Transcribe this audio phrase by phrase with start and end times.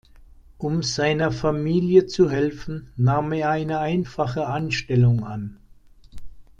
[0.57, 5.59] Um seiner Familie zu helfen, nahm er eine einfache Anstellung an.